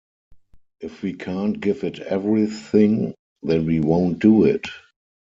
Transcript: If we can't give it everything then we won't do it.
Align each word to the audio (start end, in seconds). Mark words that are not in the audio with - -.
If 0.79 1.03
we 1.03 1.13
can't 1.13 1.59
give 1.61 1.83
it 1.83 1.99
everything 1.99 3.13
then 3.43 3.67
we 3.67 3.81
won't 3.81 4.17
do 4.17 4.45
it. 4.45 4.65